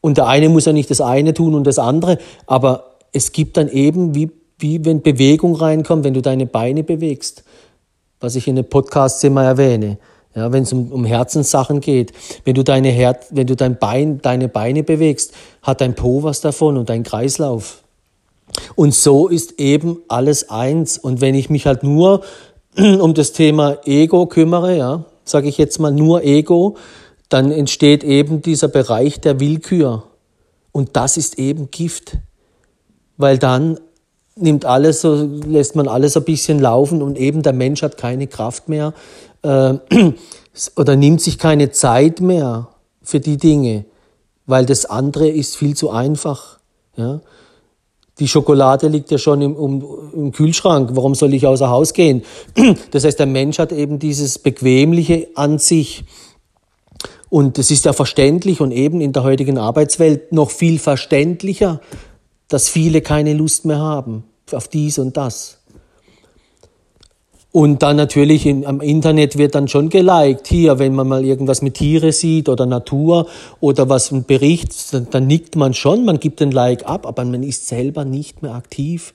[0.00, 3.56] Und der eine muss ja nicht das eine tun und das andere, aber es gibt
[3.56, 7.44] dann eben, wie, wie wenn Bewegung reinkommt, wenn du deine Beine bewegst,
[8.20, 9.98] was ich in den Podcasts immer erwähne.
[10.34, 12.12] Ja, wenn es um, um Herzenssachen geht,
[12.44, 16.40] wenn du deine Her wenn du dein Bein, deine Beine bewegst, hat dein Po was
[16.40, 17.82] davon und dein Kreislauf.
[18.76, 20.98] Und so ist eben alles eins.
[20.98, 22.22] Und wenn ich mich halt nur
[22.76, 26.76] um das Thema Ego kümmere, ja, sage ich jetzt mal nur Ego,
[27.28, 30.04] dann entsteht eben dieser Bereich der Willkür.
[30.72, 32.18] Und das ist eben Gift.
[33.18, 33.78] Weil dann
[34.36, 38.26] nimmt alles so, lässt man alles ein bisschen laufen und eben der Mensch hat keine
[38.26, 38.94] Kraft mehr
[39.42, 39.74] äh,
[40.76, 42.68] oder nimmt sich keine Zeit mehr
[43.02, 43.84] für die Dinge,
[44.46, 46.58] weil das andere ist viel zu einfach.
[46.96, 47.20] Ja?
[48.18, 50.90] Die Schokolade liegt ja schon im, um, im Kühlschrank.
[50.94, 52.22] Warum soll ich außer Haus gehen?
[52.90, 56.04] Das heißt, der Mensch hat eben dieses Bequemliche an sich.
[57.30, 61.80] Und es ist ja verständlich und eben in der heutigen Arbeitswelt noch viel verständlicher,
[62.48, 65.58] dass viele keine Lust mehr haben auf dies und das.
[67.50, 70.46] Und dann natürlich in, am Internet wird dann schon geliked.
[70.46, 73.26] Hier, wenn man mal irgendwas mit Tiere sieht oder Natur
[73.60, 77.24] oder was ein Bericht, dann, dann nickt man schon, man gibt den Like ab, aber
[77.24, 79.14] man ist selber nicht mehr aktiv.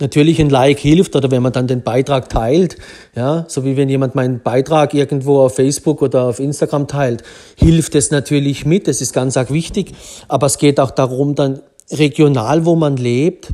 [0.00, 2.78] Natürlich ein Like hilft oder wenn man dann den Beitrag teilt,
[3.14, 7.22] ja, so wie wenn jemand meinen Beitrag irgendwo auf Facebook oder auf Instagram teilt,
[7.56, 9.92] hilft es natürlich mit, das ist ganz arg wichtig,
[10.26, 11.60] aber es geht auch darum, dann
[11.90, 13.52] regional, wo man lebt,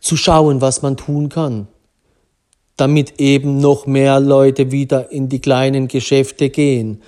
[0.00, 1.68] zu schauen, was man tun kann,
[2.76, 7.02] damit eben noch mehr Leute wieder in die kleinen Geschäfte gehen.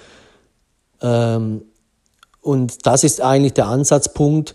[1.02, 1.62] Ähm,
[2.42, 4.54] und das ist eigentlich der Ansatzpunkt,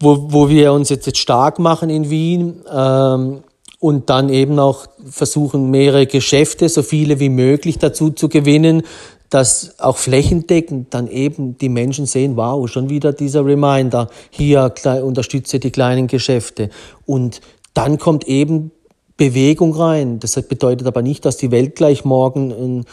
[0.00, 3.42] wo, wo wir uns jetzt stark machen in Wien ähm,
[3.78, 8.82] und dann eben auch versuchen, mehrere Geschäfte, so viele wie möglich dazu zu gewinnen,
[9.28, 15.60] dass auch flächendeckend dann eben die Menschen sehen, wow, schon wieder dieser Reminder, hier unterstütze
[15.60, 16.70] die kleinen Geschäfte.
[17.06, 17.40] Und
[17.72, 18.72] dann kommt eben
[19.16, 20.18] Bewegung rein.
[20.18, 22.84] Das bedeutet aber nicht, dass die Welt gleich morgen ähm,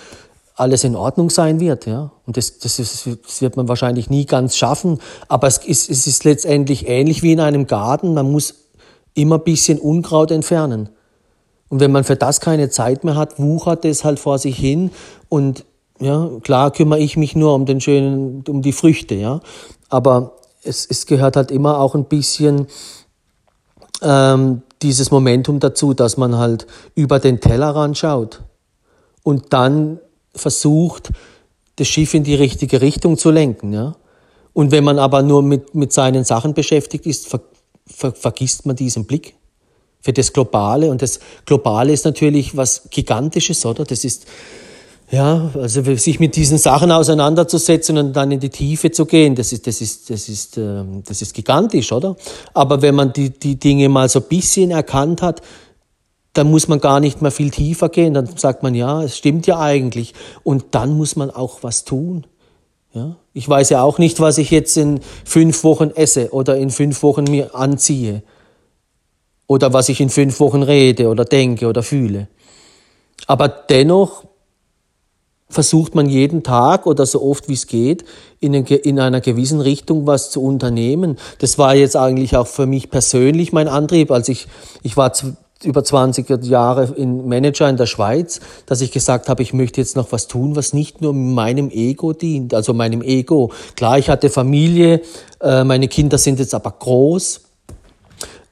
[0.57, 1.85] alles in Ordnung sein wird.
[1.85, 2.11] Ja?
[2.25, 4.99] Und das, das, ist, das wird man wahrscheinlich nie ganz schaffen.
[5.27, 8.13] Aber es ist, es ist letztendlich ähnlich wie in einem Garten.
[8.13, 8.55] Man muss
[9.13, 10.89] immer ein bisschen Unkraut entfernen.
[11.69, 14.91] Und wenn man für das keine Zeit mehr hat, wuchert es halt vor sich hin
[15.29, 15.65] und
[15.99, 19.41] ja, klar kümmere ich mich nur um den schönen, um die Früchte, ja.
[19.89, 22.67] Aber es, es gehört halt immer auch ein bisschen
[24.01, 28.43] ähm, dieses Momentum dazu, dass man halt über den Tellerrand schaut
[29.23, 29.99] und dann
[30.37, 31.11] versucht,
[31.75, 33.95] das Schiff in die richtige Richtung zu lenken, ja.
[34.53, 37.41] Und wenn man aber nur mit, mit seinen Sachen beschäftigt ist, ver,
[37.85, 39.35] ver, vergisst man diesen Blick
[40.01, 40.89] für das Globale.
[40.89, 43.85] Und das Globale ist natürlich was Gigantisches, oder?
[43.85, 44.25] Das ist,
[45.11, 49.53] ja, also sich mit diesen Sachen auseinanderzusetzen und dann in die Tiefe zu gehen, das
[49.53, 52.15] ist, das ist, das ist, ähm, das ist gigantisch, oder?
[52.53, 55.41] Aber wenn man die, die Dinge mal so ein bisschen erkannt hat,
[56.37, 58.13] dann muss man gar nicht mehr viel tiefer gehen.
[58.13, 60.13] Dann sagt man, ja, es stimmt ja eigentlich.
[60.43, 62.27] Und dann muss man auch was tun.
[62.93, 63.15] Ja?
[63.33, 67.01] Ich weiß ja auch nicht, was ich jetzt in fünf Wochen esse oder in fünf
[67.01, 68.21] Wochen mir anziehe.
[69.47, 72.27] Oder was ich in fünf Wochen rede oder denke oder fühle.
[73.25, 74.25] Aber dennoch
[75.49, 78.03] versucht man jeden Tag oder so oft wie es geht,
[78.39, 81.17] in, in einer gewissen Richtung was zu unternehmen.
[81.39, 84.47] Das war jetzt eigentlich auch für mich persönlich mein Antrieb, als ich,
[84.83, 85.13] ich war
[85.63, 89.95] über 20 Jahre in Manager in der Schweiz, dass ich gesagt habe, ich möchte jetzt
[89.95, 93.51] noch was tun, was nicht nur meinem Ego dient, also meinem Ego.
[93.75, 95.01] Klar, ich hatte Familie,
[95.41, 97.41] äh, meine Kinder sind jetzt aber groß.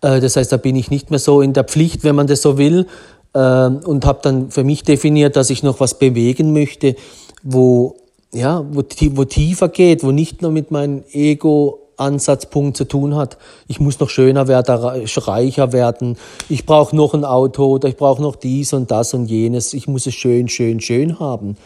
[0.01, 2.41] Äh, das heißt, da bin ich nicht mehr so in der Pflicht, wenn man das
[2.41, 2.87] so will.
[3.33, 6.95] Ähm, und habe dann für mich definiert, dass ich noch was bewegen möchte,
[7.43, 7.97] wo
[8.33, 13.37] ja, wo, wo tiefer geht, wo nicht nur mit meinem Ego Ansatzpunkt zu tun hat.
[13.67, 16.17] Ich muss noch schöner werden, reicher werden.
[16.49, 19.73] Ich brauche noch ein Auto oder ich brauche noch dies und das und jenes.
[19.73, 21.57] Ich muss es schön, schön, schön haben.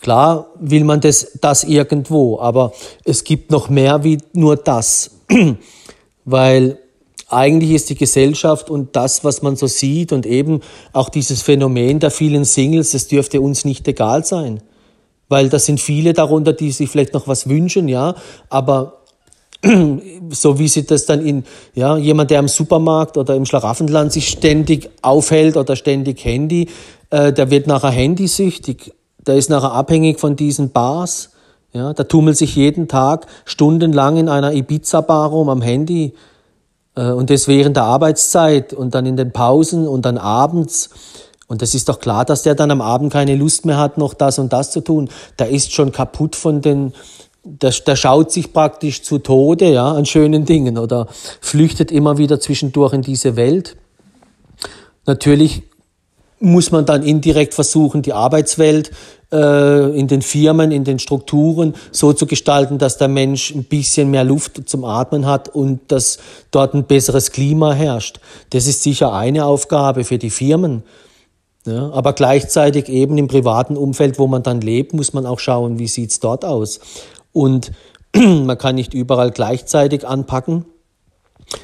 [0.00, 2.72] Klar will man das, das irgendwo, aber
[3.04, 5.12] es gibt noch mehr wie nur das.
[6.26, 6.78] Weil
[7.28, 10.60] eigentlich ist die Gesellschaft und das, was man so sieht und eben
[10.92, 14.60] auch dieses Phänomen der vielen Singles, das dürfte uns nicht egal sein.
[15.28, 18.14] Weil da sind viele darunter, die sich vielleicht noch was wünschen, ja,
[18.50, 19.00] aber
[20.30, 24.28] so wie sie das dann in, ja, jemand, der im Supermarkt oder im Schlaraffenland sich
[24.28, 26.68] ständig aufhält oder ständig Handy,
[27.10, 31.30] äh, der wird nachher handysüchtig, der ist nachher abhängig von diesen Bars,
[31.72, 36.14] ja, der tummelt sich jeden Tag stundenlang in einer Ibiza-Bar rum am Handy,
[36.96, 40.90] äh, und das während der Arbeitszeit und dann in den Pausen und dann abends.
[41.46, 44.14] Und das ist doch klar, dass der dann am Abend keine Lust mehr hat, noch
[44.14, 45.10] das und das zu tun.
[45.38, 46.94] Der ist schon kaputt von den,
[47.44, 51.06] der, der schaut sich praktisch zu Tode, ja, an schönen Dingen oder
[51.40, 53.76] flüchtet immer wieder zwischendurch in diese Welt.
[55.06, 55.62] Natürlich
[56.40, 58.90] muss man dann indirekt versuchen, die Arbeitswelt
[59.32, 64.10] äh, in den Firmen, in den Strukturen so zu gestalten, dass der Mensch ein bisschen
[64.10, 66.18] mehr Luft zum Atmen hat und dass
[66.50, 68.20] dort ein besseres Klima herrscht.
[68.50, 70.82] Das ist sicher eine Aufgabe für die Firmen.
[71.66, 75.78] Ja, aber gleichzeitig eben im privaten Umfeld, wo man dann lebt, muss man auch schauen,
[75.78, 76.80] wie sieht's dort aus.
[77.32, 77.72] Und
[78.14, 80.66] man kann nicht überall gleichzeitig anpacken.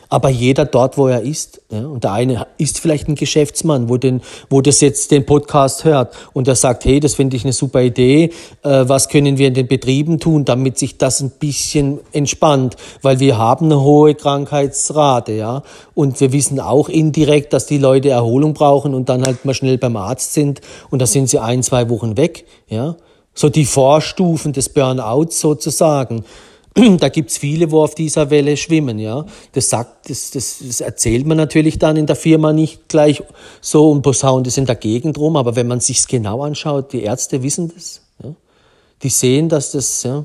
[0.08, 3.96] Aber jeder dort, wo er ist, ja, und der eine ist vielleicht ein Geschäftsmann, wo,
[3.96, 7.52] den, wo das jetzt den Podcast hört und er sagt, hey, das finde ich eine
[7.52, 8.30] super Idee,
[8.62, 13.20] äh, was können wir in den Betrieben tun, damit sich das ein bisschen entspannt, weil
[13.20, 15.62] wir haben eine hohe Krankheitsrate, ja,
[15.94, 19.78] und wir wissen auch indirekt, dass die Leute Erholung brauchen und dann halt mal schnell
[19.78, 20.60] beim Arzt sind.
[20.90, 22.96] Und da sind sie ein, zwei Wochen weg, ja,
[23.34, 26.24] so die Vorstufen des Burnouts sozusagen.
[26.98, 29.26] da gibt's viele, wo auf dieser Welle schwimmen, ja.
[29.52, 33.22] Das sagt, das, das, das erzählt man natürlich dann in der Firma nicht gleich
[33.60, 37.02] so und posaunt es in der Gegend rum, aber wenn man sich's genau anschaut, die
[37.02, 38.34] Ärzte wissen das, ja.
[39.02, 40.24] Die sehen, dass das, ja,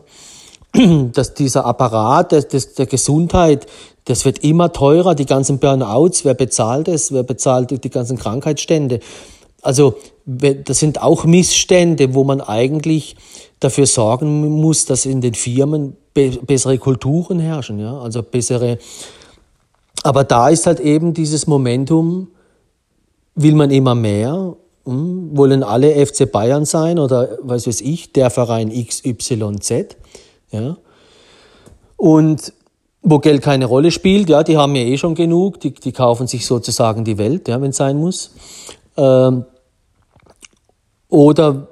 [1.13, 3.65] dass dieser Apparat der, der Gesundheit,
[4.05, 8.99] das wird immer teurer, die ganzen Burnouts, wer bezahlt es, wer bezahlt die ganzen Krankheitsstände.
[9.63, 13.15] Also das sind auch Missstände, wo man eigentlich
[13.65, 18.77] dafür sorgen muss, dass in den Firmen be bessere Kulturen herrschen, ja, also bessere.
[20.03, 22.27] Aber da ist halt eben dieses Momentum,
[23.33, 28.29] will man immer mehr, hm, wollen alle FC Bayern sein oder was weiß ich, der
[28.29, 29.97] Verein XYZ,
[30.51, 30.77] ja.
[31.97, 32.53] Und
[33.01, 36.27] wo Geld keine Rolle spielt, ja, die haben ja eh schon genug, die, die kaufen
[36.27, 38.31] sich sozusagen die Welt, ja, wenn es sein muss.
[38.97, 39.45] Ähm,
[41.09, 41.67] oder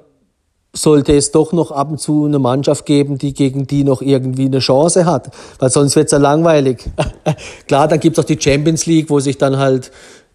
[0.74, 4.46] sollte es doch noch ab und zu eine Mannschaft geben, die gegen die noch irgendwie
[4.46, 6.84] eine Chance hat, weil sonst wird's ja langweilig.
[7.68, 9.90] Klar, dann gibt's auch die Champions League, wo sich dann halt,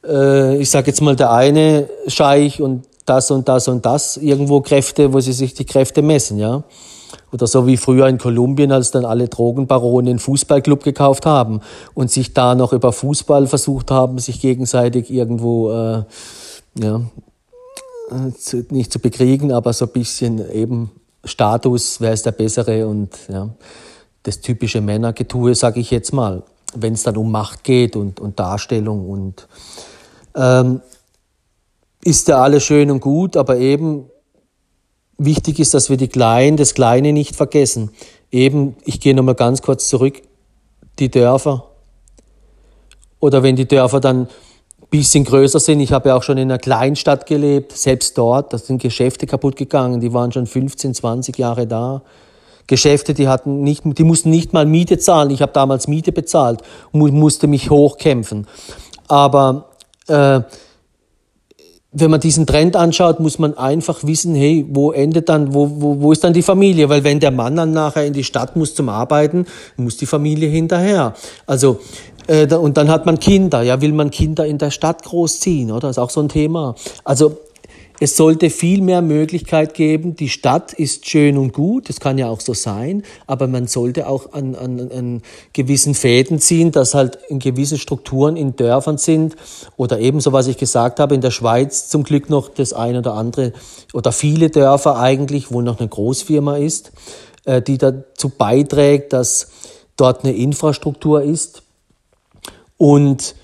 [0.06, 4.62] äh, ich sag jetzt mal, der eine Scheich und das und das und das irgendwo
[4.62, 6.63] Kräfte, wo sie sich die Kräfte messen, ja.
[7.32, 11.62] Oder so wie früher in Kolumbien, als dann alle Drogenbaronen einen Fußballclub gekauft haben
[11.93, 16.04] und sich da noch über Fußball versucht haben, sich gegenseitig irgendwo äh,
[16.80, 17.02] ja,
[18.69, 20.91] nicht zu bekriegen, aber so ein bisschen eben
[21.24, 23.50] Status, wer ist der Bessere und ja,
[24.24, 26.43] das typische Männergetue, sage ich jetzt mal,
[26.76, 29.48] wenn es dann um Macht geht und, und Darstellung und
[30.36, 30.82] ähm,
[32.04, 34.10] ist ja alles schön und gut, aber eben
[35.17, 37.91] wichtig ist, dass wir die Kleinen, das Kleine nicht vergessen.
[38.32, 40.22] Eben, ich gehe nochmal ganz kurz zurück,
[40.98, 41.65] die Dörfer.
[43.19, 44.30] Oder wenn die Dörfer dann
[44.89, 45.80] bisschen größer sind.
[45.80, 49.56] Ich habe ja auch schon in einer Kleinstadt gelebt, selbst dort, da sind Geschäfte kaputt
[49.56, 52.02] gegangen, die waren schon 15, 20 Jahre da.
[52.67, 55.32] Geschäfte, die hatten nicht, die mussten nicht mal Miete zahlen.
[55.32, 58.45] Ich habe damals Miete bezahlt und musste mich hochkämpfen.
[59.08, 59.69] Aber
[60.08, 60.41] äh,
[61.91, 65.99] wenn man diesen Trend anschaut, muss man einfach wissen, hey, wo endet dann, wo, wo,
[65.99, 66.88] wo ist dann die Familie?
[66.89, 70.49] Weil wenn der Mann dann nachher in die Stadt muss zum Arbeiten, muss die Familie
[70.49, 71.15] hinterher.
[71.47, 71.80] Also
[72.30, 73.63] äh, und dann hat man Kinder.
[73.63, 75.88] Ja, will man Kinder in der Stadt großziehen, oder?
[75.88, 76.76] Das ist auch so ein Thema.
[77.04, 77.38] Also
[78.00, 80.15] es sollte viel mehr Möglichkeit geben.
[80.15, 84.08] Die Stadt ist schön und gut, das kann ja auch so sein, aber man sollte
[84.08, 89.36] auch an, an, an gewissen Fäden ziehen, dass halt in gewissen Strukturen in Dörfern sind
[89.76, 93.15] oder ebenso, was ich gesagt habe, in der Schweiz zum Glück noch das eine oder
[93.15, 93.52] andere
[93.94, 96.94] oder viele Dörfer eigentlich, wo noch eine Großfirma ist,
[97.44, 99.50] äh, die dazu beiträgt, dass
[99.98, 101.63] dort eine Infrastruktur ist,
[102.80, 103.36] und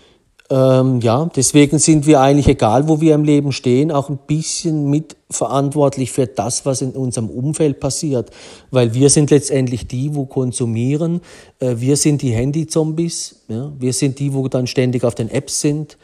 [0.50, 4.90] ähm, ja, deswegen sind wir eigentlich, egal wo wir im Leben stehen, auch ein bisschen
[4.90, 8.30] mitverantwortlich für das, was in unserem Umfeld passiert.
[8.72, 11.20] Weil wir sind letztendlich die, wo konsumieren.
[11.60, 13.42] Äh, wir sind die Handy-Zombies.
[13.50, 13.74] Ja?
[13.78, 15.98] Wir sind die, wo dann ständig auf den Apps sind.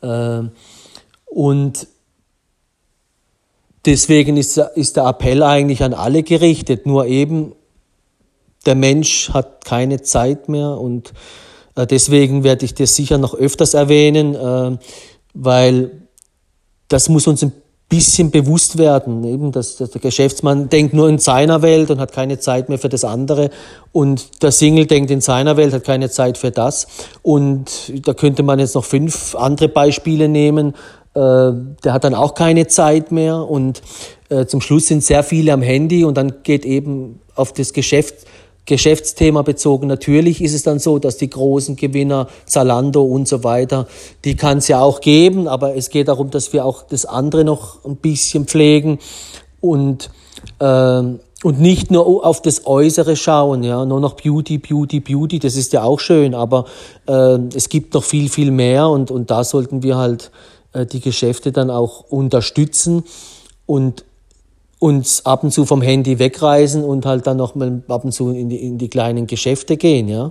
[0.00, 0.42] Äh,
[1.24, 1.88] und
[3.84, 6.86] deswegen ist, ist der Appell eigentlich an alle gerichtet.
[6.86, 7.52] Nur eben,
[8.64, 11.12] der Mensch hat keine Zeit mehr und
[11.84, 14.78] deswegen werde ich das sicher noch öfters erwähnen, äh,
[15.34, 15.90] weil
[16.88, 17.52] das muss uns ein
[17.88, 19.22] bisschen bewusst werden.
[19.24, 22.88] Eben, dass, der Geschäftsmann denkt nur in seiner Welt und hat keine Zeit mehr für
[22.88, 23.50] das andere.
[23.92, 26.86] Und der Single denkt in seiner Welt, hat keine Zeit für das.
[27.22, 30.74] Und da könnte man jetzt noch fünf andere Beispiele nehmen.
[31.14, 31.52] Äh,
[31.84, 33.36] der hat dann auch keine Zeit mehr.
[33.48, 33.82] Und
[34.48, 38.26] zum Schluss sind sehr viele am Handy und dann geht eben auf das Geschäft
[38.66, 39.86] Geschäftsthema bezogen.
[39.86, 43.86] Natürlich ist es dann so, dass die großen Gewinner, Zalando und so weiter,
[44.24, 47.44] die kann es ja auch geben, aber es geht darum, dass wir auch das andere
[47.44, 48.98] noch ein bisschen pflegen
[49.60, 50.10] und
[50.58, 51.02] äh,
[51.42, 55.72] und nicht nur auf das Äußere schauen, ja, nur noch Beauty, Beauty, Beauty, das ist
[55.72, 56.64] ja auch schön, aber
[57.06, 60.30] äh, es gibt noch viel, viel mehr und, und da sollten wir halt
[60.72, 63.04] äh, die Geschäfte dann auch unterstützen
[63.66, 64.05] und
[64.86, 68.30] uns ab und zu vom Handy wegreisen und halt dann noch mal ab und zu
[68.30, 70.30] in die, in die kleinen Geschäfte gehen, ja.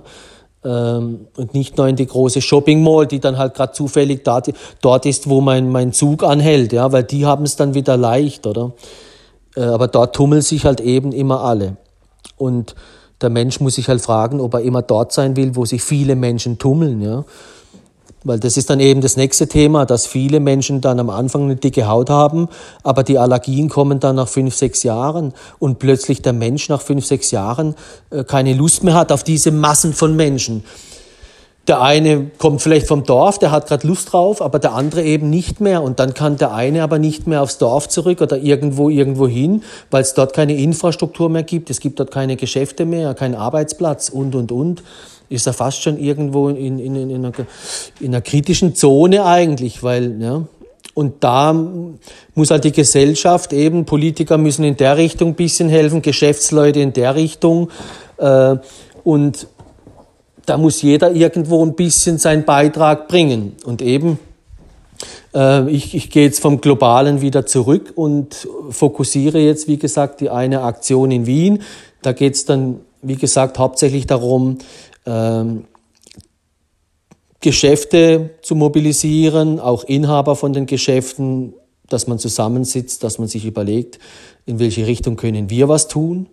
[0.64, 4.50] Ähm, und nicht nur in die große Shopping Mall, die dann halt gerade zufällig dort,
[4.80, 8.46] dort ist, wo mein, mein Zug anhält, ja, weil die haben es dann wieder leicht,
[8.46, 8.72] oder?
[9.54, 11.76] Äh, aber dort tummeln sich halt eben immer alle.
[12.38, 12.74] Und
[13.20, 16.16] der Mensch muss sich halt fragen, ob er immer dort sein will, wo sich viele
[16.16, 17.24] Menschen tummeln, ja.
[18.26, 21.56] Weil das ist dann eben das nächste Thema, dass viele Menschen dann am Anfang eine
[21.56, 22.48] dicke Haut haben,
[22.82, 27.06] aber die Allergien kommen dann nach fünf, sechs Jahren und plötzlich der Mensch nach fünf,
[27.06, 27.76] sechs Jahren
[28.10, 30.64] äh, keine Lust mehr hat auf diese Massen von Menschen.
[31.66, 35.30] der eine kommt vielleicht vom Dorf, der hat gerade Lust drauf, aber der andere eben
[35.30, 35.82] nicht mehr.
[35.82, 39.62] Und dann kann der eine aber nicht mehr aufs Dorf zurück oder irgendwo irgendwo hin,
[39.90, 41.70] weil es dort keine Infrastruktur mehr gibt.
[41.70, 44.82] Es gibt dort keine Geschäfte mehr, keinen Arbeitsplatz und und und.
[45.28, 47.32] Ist er fast schon irgendwo in, in, in, einer,
[48.00, 50.44] in einer kritischen Zone eigentlich, weil ja,
[50.96, 51.54] und da
[52.34, 56.94] muss halt die Gesellschaft eben, Politiker müssen in der Richtung ein bisschen helfen, Geschäftsleute in
[56.94, 57.68] der Richtung.
[58.16, 58.56] Äh,
[59.04, 59.46] und
[60.46, 63.56] da muss jeder irgendwo ein bisschen seinen Beitrag bringen.
[63.66, 64.18] Und eben,
[65.34, 70.30] äh, ich, ich gehe jetzt vom Globalen wieder zurück und fokussiere jetzt, wie gesagt, die
[70.30, 71.62] eine Aktion in Wien.
[72.00, 74.58] Da geht es dann, wie gesagt, hauptsächlich darum,
[77.40, 81.54] Geschäfte zu mobilisieren, auch Inhaber von den Geschäften,
[81.88, 83.98] dass man zusammensitzt, dass man sich überlegt,
[84.46, 86.28] in welche Richtung können wir was tun.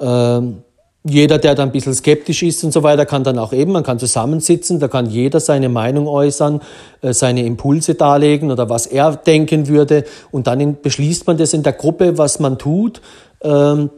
[0.00, 0.62] Ähm,
[1.04, 3.82] jeder, der dann ein bisschen skeptisch ist und so weiter, kann dann auch eben, man
[3.82, 6.60] kann zusammensitzen, da kann jeder seine Meinung äußern,
[7.00, 11.62] äh, seine Impulse darlegen oder was er denken würde und dann beschließt man das in
[11.62, 13.00] der Gruppe, was man tut.
[13.42, 13.90] Ähm,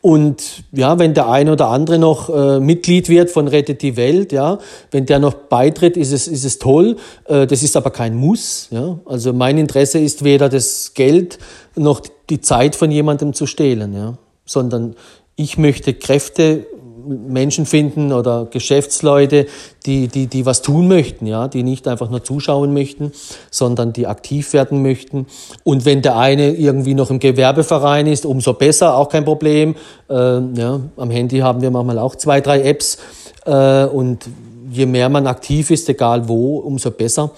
[0.00, 4.32] und ja, wenn der eine oder andere noch äh, Mitglied wird von Rettet die Welt,
[4.32, 4.58] ja,
[4.90, 6.96] wenn der noch beitritt, ist es, ist es toll.
[7.26, 8.68] Äh, das ist aber kein Muss.
[8.70, 8.98] Ja.
[9.04, 11.38] Also mein Interesse ist weder das Geld
[11.76, 12.00] noch
[12.30, 14.14] die Zeit von jemandem zu stehlen, ja,
[14.46, 14.96] sondern
[15.36, 16.66] ich möchte Kräfte,
[17.06, 19.46] Menschen finden oder Geschäftsleute,
[19.86, 23.12] die, die, die was tun möchten, ja, die nicht einfach nur zuschauen möchten,
[23.50, 25.26] sondern die aktiv werden möchten.
[25.64, 29.74] Und wenn der eine irgendwie noch im Gewerbeverein ist, umso besser, auch kein Problem.
[30.08, 32.98] Äh, ja, am Handy haben wir manchmal auch zwei, drei Apps.
[33.46, 34.28] Äh, und
[34.70, 37.32] je mehr man aktiv ist, egal wo, umso besser.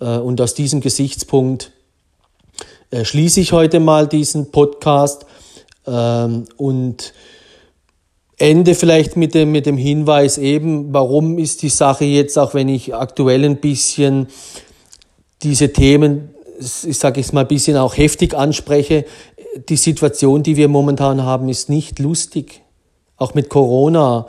[0.00, 1.72] Äh, und aus diesem Gesichtspunkt
[2.90, 5.26] äh, schließe ich heute mal diesen Podcast.
[5.86, 7.12] Ähm, und
[8.40, 12.68] Ende vielleicht mit dem, mit dem Hinweis eben, warum ist die Sache jetzt, auch wenn
[12.68, 14.28] ich aktuell ein bisschen
[15.42, 19.04] diese Themen, ich sage es mal ein bisschen auch heftig anspreche,
[19.68, 22.62] die Situation, die wir momentan haben, ist nicht lustig.
[23.16, 24.26] Auch mit Corona.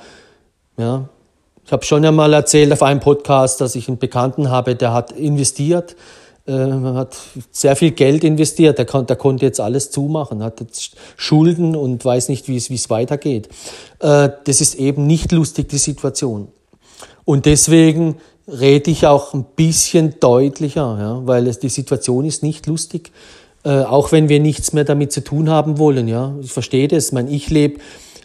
[0.78, 1.08] Ja.
[1.66, 5.12] Ich habe schon einmal erzählt auf einem Podcast, dass ich einen Bekannten habe, der hat
[5.12, 5.96] investiert
[6.52, 7.18] man äh, hat
[7.52, 12.04] sehr viel Geld investiert, der, kann, der konnte jetzt alles zumachen, hat jetzt Schulden und
[12.04, 13.50] weiß nicht, wie es, weitergeht.
[14.00, 16.48] Äh, das ist eben nicht lustig, die Situation.
[17.26, 22.68] Und deswegen rede ich auch ein bisschen deutlicher, ja, weil es, die Situation ist nicht
[22.68, 23.12] lustig,
[23.64, 26.08] äh, auch wenn wir nichts mehr damit zu tun haben wollen.
[26.08, 26.34] Ja.
[26.42, 27.80] Ich verstehe das, ich, meine, ich lebe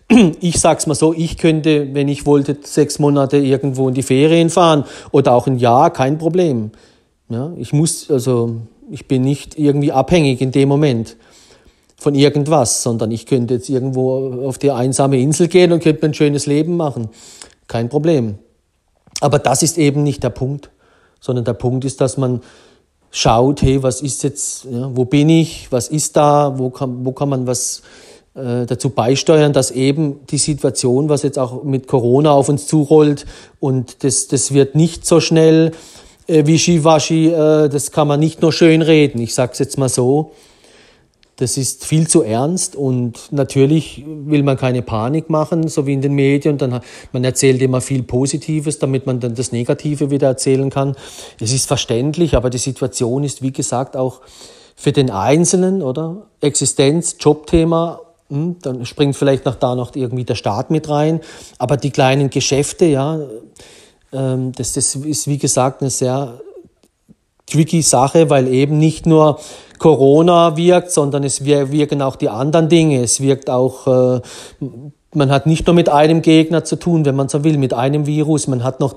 [0.40, 4.50] ich sag's mal so, ich könnte, wenn ich wollte, sechs Monate irgendwo in die Ferien
[4.50, 6.70] fahren oder auch ein Jahr, kein Problem.
[7.28, 8.56] Ja, ich muss, also
[8.90, 11.16] ich bin nicht irgendwie abhängig in dem Moment
[11.96, 16.10] von irgendwas, sondern ich könnte jetzt irgendwo auf die einsame Insel gehen und könnte mir
[16.10, 17.08] ein schönes Leben machen.
[17.66, 18.38] Kein Problem.
[19.20, 20.70] Aber das ist eben nicht der Punkt,
[21.20, 22.42] sondern der Punkt ist, dass man
[23.10, 27.12] schaut, hey, was ist jetzt, ja, wo bin ich, was ist da, wo kann, wo
[27.12, 27.82] kann man was
[28.34, 33.24] äh, dazu beisteuern, dass eben die Situation, was jetzt auch mit Corona auf uns zurollt
[33.58, 35.72] und das, das wird nicht so schnell
[36.26, 39.20] äh, Wischiwaschi, äh, das kann man nicht nur schön reden.
[39.20, 40.32] Ich sage es jetzt mal so.
[41.38, 46.00] Das ist viel zu ernst und natürlich will man keine Panik machen, so wie in
[46.00, 46.56] den Medien.
[46.56, 46.80] Dann,
[47.12, 50.96] man erzählt immer viel Positives, damit man dann das Negative wieder erzählen kann.
[51.38, 54.22] Es ist verständlich, aber die Situation ist, wie gesagt, auch
[54.76, 56.26] für den Einzelnen, oder?
[56.40, 61.20] Existenz, Jobthema, hm, dann springt vielleicht noch da noch irgendwie der Staat mit rein.
[61.58, 63.20] Aber die kleinen Geschäfte, ja,
[64.12, 66.40] ähm, das, das ist, wie gesagt, eine sehr
[67.46, 69.38] tricky Sache, weil eben nicht nur
[69.78, 73.02] Corona wirkt, sondern es wirken auch die anderen Dinge.
[73.02, 74.20] Es wirkt auch, äh,
[75.14, 78.06] man hat nicht nur mit einem Gegner zu tun, wenn man so will, mit einem
[78.06, 78.48] Virus.
[78.48, 78.96] Man hat noch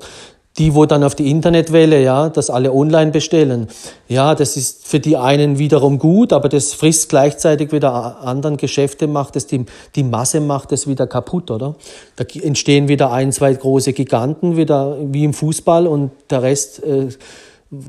[0.59, 3.67] die, wo dann auf die Internetwelle, ja, das alle online bestellen.
[4.07, 9.07] Ja, das ist für die einen wiederum gut, aber das frisst gleichzeitig wieder anderen Geschäfte,
[9.07, 11.75] macht es die, die Masse macht es wieder kaputt, oder?
[12.17, 17.07] Da entstehen wieder ein, zwei große Giganten, wieder wie im Fußball und der Rest äh,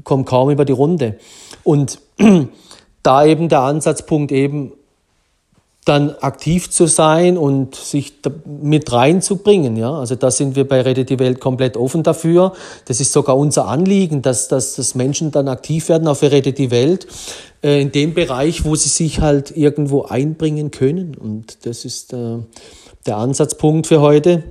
[0.05, 1.17] kommt kaum über die Runde.
[1.65, 1.99] Und
[3.03, 4.73] da eben der Ansatzpunkt eben
[5.85, 8.13] dann aktiv zu sein und sich
[8.45, 9.77] mit reinzubringen.
[9.77, 9.93] Ja?
[9.95, 12.53] Also da sind wir bei Rede die Welt komplett offen dafür.
[12.85, 16.71] Das ist sogar unser Anliegen, dass, dass, dass Menschen dann aktiv werden auf Rede die
[16.71, 17.07] Welt
[17.63, 21.15] äh, in dem Bereich, wo sie sich halt irgendwo einbringen können.
[21.15, 22.39] Und das ist äh,
[23.07, 24.43] der Ansatzpunkt für heute.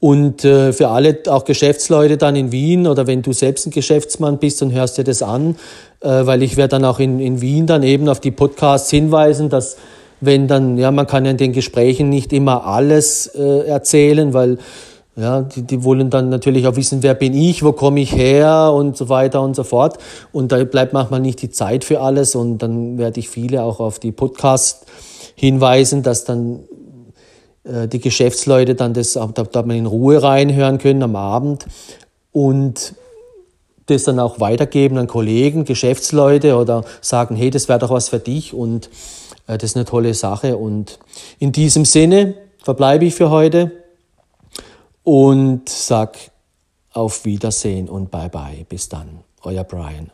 [0.00, 4.38] Und äh, für alle, auch Geschäftsleute dann in Wien oder wenn du selbst ein Geschäftsmann
[4.38, 5.56] bist und hörst dir das an,
[6.00, 9.50] äh, weil ich werde dann auch in, in Wien dann eben auf die Podcasts hinweisen,
[9.50, 9.76] dass
[10.20, 14.58] wenn dann, ja, man kann ja in den Gesprächen nicht immer alles äh, erzählen, weil
[15.16, 18.72] Ja, die, die wollen dann natürlich auch wissen, wer bin ich, wo komme ich her
[18.72, 19.98] und so weiter und so fort.
[20.32, 22.34] Und da bleibt manchmal nicht die Zeit für alles.
[22.34, 24.86] Und dann werde ich viele auch auf die Podcasts
[25.34, 26.60] hinweisen, dass dann
[27.64, 31.66] äh, die Geschäftsleute dann das, da, da man in Ruhe reinhören können am Abend
[32.32, 32.94] und
[33.86, 38.20] das dann auch weitergeben an Kollegen, Geschäftsleute oder sagen, hey, das wäre doch was für
[38.20, 38.88] dich und
[39.58, 40.56] das ist eine tolle Sache.
[40.56, 40.98] Und
[41.38, 43.72] in diesem Sinne verbleibe ich für heute
[45.02, 46.16] und sag
[46.92, 48.64] auf Wiedersehen und bye bye.
[48.68, 49.20] Bis dann.
[49.42, 50.10] Euer Brian.